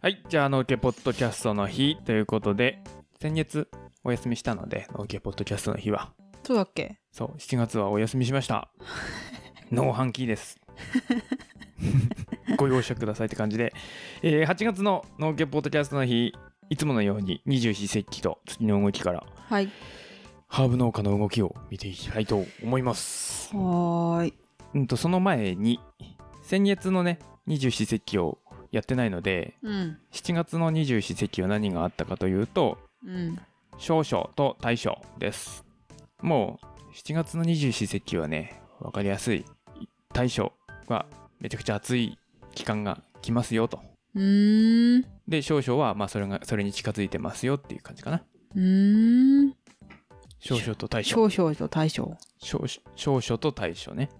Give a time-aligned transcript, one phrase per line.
[0.00, 0.22] はい。
[0.28, 2.82] じゃあ、農家ポッドキャストの日ということで、
[3.20, 3.68] 先月
[4.02, 6.12] お休みしたので、農家ポッドキャストの日は。
[6.42, 6.98] そうだっけ？
[7.12, 8.68] そう、7月はお休みしました。
[9.70, 10.58] 農飯期です。
[12.56, 13.74] ご容赦くださいって感じで、
[14.22, 16.32] えー8月の農家ポッドキャストの日、
[16.70, 19.70] いつものように二十四節気と月の動きから、はい。
[20.54, 23.52] ハーブ農家の動きを見ていきたいと思います。
[23.56, 24.34] はーい。
[24.74, 25.80] うんと、その前に、
[26.42, 28.38] 先月のね、二十四節気を
[28.70, 29.98] やってないので、うん。
[30.12, 33.36] 7月の二十四節気は何があったかというと、うん。
[33.78, 35.64] 少々と大暑です。
[36.22, 39.44] もう7月の二十四節気はね、わかりやすい。
[40.12, 40.52] 大暑
[40.86, 41.06] は
[41.40, 42.16] めちゃくちゃ暑い
[42.54, 43.80] 期間が来ますよと。
[44.14, 45.04] うーん。
[45.26, 48.22] で、少々はまあそれが、それに近づいてますよっていう感じかな。
[48.54, 49.63] うーん。
[50.44, 51.08] 少々と大暑。
[51.08, 52.16] 少々と大将。
[52.38, 54.10] 少々と大暑ね。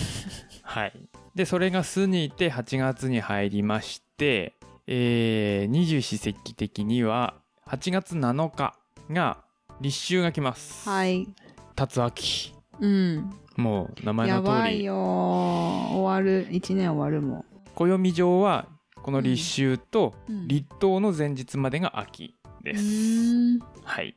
[0.64, 0.92] はい。
[1.34, 4.54] で、それが過ぎて8月に入りまして、
[4.86, 7.34] えー、二十四節気的には
[7.66, 8.78] 8月7日
[9.10, 9.44] が
[9.82, 10.88] 立秋が来ます。
[10.88, 11.28] はい。
[11.76, 12.54] 辰秋。
[12.80, 13.30] うん。
[13.56, 14.96] もう名前やの通りばいよー。
[14.96, 16.48] 終わる。
[16.50, 18.66] 一年終わるも暦上は
[19.02, 19.42] この立
[19.74, 20.14] 秋と。
[20.46, 22.82] 立冬の前日までが秋でうす。
[22.82, 23.58] ーん。
[23.84, 24.16] はい。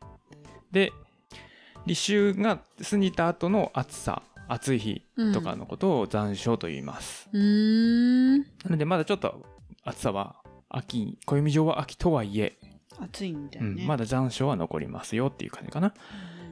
[0.71, 0.93] で
[1.85, 5.01] 立秋が過ぎた後の暑さ暑い日
[5.33, 7.29] とかのことを残暑と言います。
[7.31, 8.39] うーん。
[8.39, 9.45] なのでまだちょっと
[9.83, 10.35] 暑さは
[10.69, 12.57] 秋暦上は秋とはいえ、
[12.99, 13.83] 暑いみたいうね。
[13.83, 15.93] ん、まだ残暑は残りますよっていう感じかな。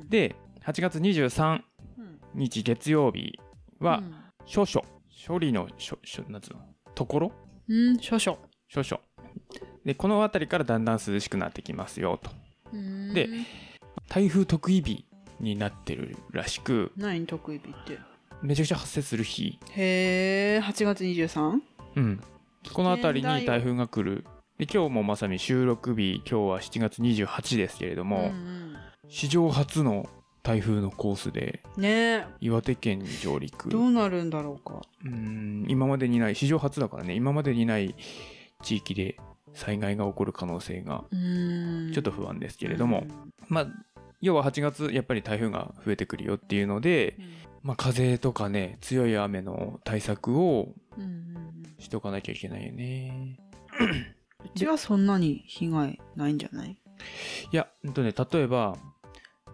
[0.02, 1.62] うん、で8月23
[1.98, 3.38] うん、日月曜日
[3.80, 4.16] はうん
[4.52, 4.84] 処暑
[5.28, 6.62] 処理の処処なんつうの？
[6.96, 7.32] ところ？
[7.68, 8.40] うん、少々。
[8.68, 9.04] 少々
[9.84, 12.30] でこの辺りからだんだん涼しくなってきますよと
[13.14, 13.28] で
[14.08, 15.06] 台風得意日
[15.40, 18.00] になってるらしく何得意日って？
[18.42, 21.60] めちゃくちゃ発生する日、へえ、8月 23?
[21.96, 22.22] うん、
[22.74, 24.26] この辺りに台風が来る。
[24.58, 28.76] で今日もまさに収録日今日は7月28ですけれども、ん
[29.08, 30.10] 史上初の
[30.44, 31.90] 台風のコースでうん、ね。
[31.90, 33.70] え、岩手県に上陸。
[33.70, 34.82] どうなるんだろうか？
[35.06, 37.96] うん今までにない史上初だからね今までにない
[38.64, 39.18] 地域で
[39.54, 41.04] 災害が起こる可能性が。
[41.12, 43.06] ちょっと不安ですけれども、
[43.48, 43.68] まあ
[44.22, 47.26] 要は8月やっぱり台風が増えてくるよっていうので、うん、
[47.64, 51.76] まあ、風とかね強い雨の対策をうんうんうん。
[51.80, 53.40] しとかなきゃいけないよね。
[54.44, 56.72] うちはそんなに被害ないんじゃない？
[56.72, 58.76] いやほんとね例えば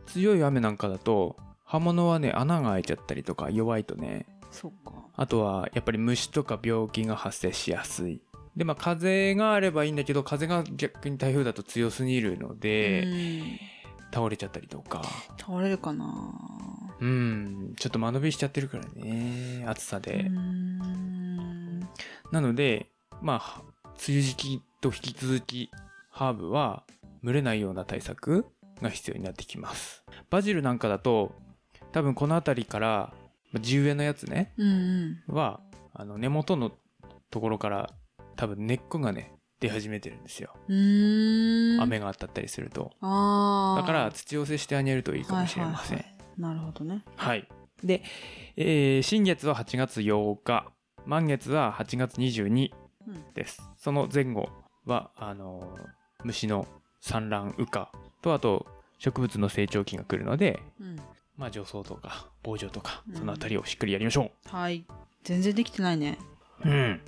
[0.08, 4.26] 強い雨なんかだと刃物はね穴が開いちゃったりとか弱いとね。
[4.50, 4.94] そっか。
[5.16, 8.22] あとはやっぱり虫とか病気が発生しやすい。
[8.56, 13.60] でまあ風があればいいんだけど風が逆に台風だと強すぎるので、うん
[14.14, 15.02] 倒れちゃったりとか。
[15.40, 16.06] 倒れるかな。
[17.00, 20.30] うんちょっと間延びしちゃってるからね暑さうで、
[22.32, 22.90] なので
[23.22, 25.70] まあ梅雨時期と引き続き
[26.10, 26.84] ハーブは
[27.24, 28.46] 蒸れないような対策
[28.82, 30.04] が必要になってきます。
[30.30, 31.34] バジルなんかだと
[31.92, 33.14] 多分この辺りから
[33.52, 35.36] まあ地植えのやつねうんうん。
[35.36, 35.60] は
[35.94, 36.72] あの根元の
[37.30, 37.90] ところから
[38.36, 39.34] 多分根っこがね
[39.68, 40.52] 出始めてるんですよ、
[41.82, 42.92] 雨が当たったりすると。
[43.02, 46.06] だから土寄せしてあげるといいかもしれませんはい。
[46.06, 47.04] はいはいなるほどね。
[47.16, 47.48] はい。
[47.84, 48.04] で、
[48.58, 50.70] えー新月は8月8日、
[51.06, 52.72] 満月は8月22
[53.08, 53.62] うんです。
[53.78, 54.50] その前後
[54.86, 55.90] は、あのー
[56.26, 56.68] 虫の
[57.02, 57.92] 産卵、羽化。
[58.22, 58.66] と、あと、
[58.98, 60.96] 植物の成長期が来るので、うん。
[61.38, 63.16] まあ、除草とか、防除とかう、ん。
[63.16, 64.86] そのあたりをしっかりやりましょはい。
[65.24, 66.18] 全然できてないね。
[66.66, 66.70] う。
[66.70, 67.02] うん。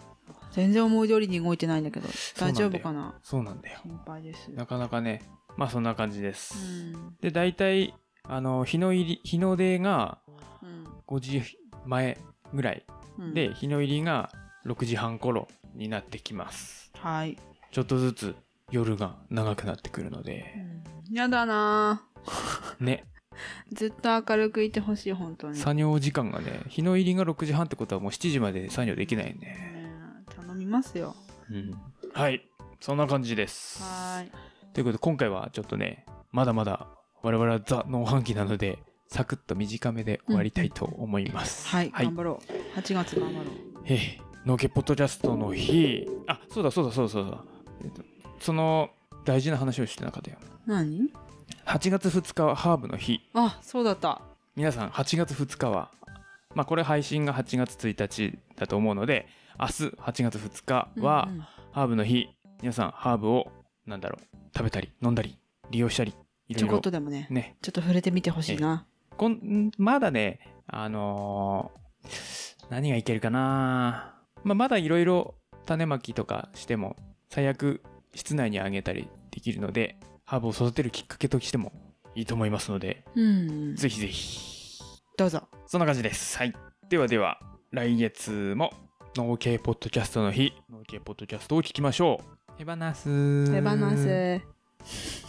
[0.57, 3.13] 全然思い通りに動いてないんだけどう大丈夫かな？
[3.22, 3.78] そうなんだよ。
[3.84, 4.51] 心配です。
[4.51, 5.22] なかなかね、
[5.56, 6.57] まあ、そんな感じでうす。
[6.97, 7.16] ん。
[7.22, 10.18] で、大体、あの、日の入り、日の出が
[10.63, 10.84] うん。
[11.07, 11.44] 5時
[11.85, 12.18] 前
[12.56, 12.84] ぐらい
[13.19, 13.34] うん。
[13.35, 14.31] で、日の入りが
[14.66, 16.91] 6時半頃になってきます。
[16.95, 17.38] はい。
[17.72, 18.35] ちょっとずつ
[18.72, 20.56] 夜が長くなってくるのうで、
[21.12, 21.13] ん。
[21.16, 22.01] やだな。
[22.79, 23.06] ね、
[23.72, 25.56] ずっと明るくいてほしい本当に。
[25.56, 29.76] 作業時間がね、日の入りが6時半ってことはもう7時まで作業できないよね。
[30.68, 31.16] ますよ
[31.50, 31.74] うん。
[32.14, 32.46] はい。
[32.80, 33.81] そんな感じです。
[33.81, 34.31] はーい
[34.74, 36.88] ということで、今回はちょっとね、まだまだ
[37.24, 41.68] 我々はザ・農飯期なので、サクッと短めで終わりたいと思います。
[41.69, 42.16] はい、はい頑。
[42.16, 42.40] 張ろ
[42.75, 43.46] う8月頑張ろう
[43.86, 47.44] えー、農家ポッドキャストの日、あ、そうだそうだそうだそうだ。
[47.84, 48.02] えっと、
[48.40, 48.90] その
[49.25, 50.38] 大事な話をしてなかったよ。
[50.66, 51.10] 何
[51.66, 53.22] ？8月2日はハーブの日。
[53.34, 54.22] あそうだった
[54.56, 55.92] 皆さん8月2日は
[56.56, 59.28] まあこれ配信が8月1日だと思うので
[59.59, 61.30] 明日8月2日は
[61.71, 62.27] ハーブの日、
[62.62, 63.48] 皆さんハーブを
[63.86, 65.39] なんだろう食べたり飲んだり
[65.71, 66.13] 利用したり
[66.48, 67.56] いちょころいろっとでもねね。
[67.62, 68.86] ちょっと触れてみてほしいな。
[69.18, 74.13] こんまだねあのー何がいけるかな、
[74.44, 76.98] まあ、まだいろいろ種まきとかしても
[77.30, 77.81] 最悪
[78.13, 81.71] 室内にあげたりできるのでハーブを育てるきっかけとしても
[82.13, 83.75] いいと思いますのでうん。
[83.75, 84.81] ぜひぜひ。
[85.18, 85.44] どうぞ。
[85.65, 86.38] そんな感じです。
[86.38, 86.53] はい。
[86.89, 87.39] ではでは、
[87.71, 88.71] 来月も
[89.18, 92.22] 農系ポッドキャストの日、農系ポッドキャストを聞きましょ
[92.56, 92.58] う。
[92.58, 93.52] 手放す。
[93.52, 93.75] 手放
[94.86, 95.26] す。